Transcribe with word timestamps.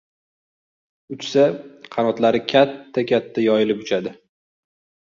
Uchsa, 1.17 1.45
qanotlari 1.97 2.43
katta-katta 2.55 3.47
yoyilib 3.51 3.87
uchadi. 3.87 4.17